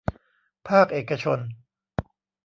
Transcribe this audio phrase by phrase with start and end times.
[0.67, 1.39] ภาคเอกชน